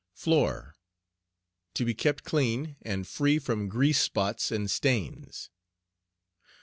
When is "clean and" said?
2.23-3.05